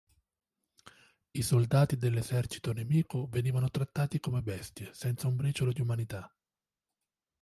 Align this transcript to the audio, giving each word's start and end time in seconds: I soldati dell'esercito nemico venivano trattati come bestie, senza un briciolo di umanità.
I 1.31 1.43
soldati 1.43 1.95
dell'esercito 1.95 2.73
nemico 2.73 3.27
venivano 3.29 3.69
trattati 3.69 4.19
come 4.19 4.41
bestie, 4.41 4.91
senza 4.95 5.27
un 5.27 5.35
briciolo 5.35 5.71
di 5.71 5.81
umanità. 5.81 6.35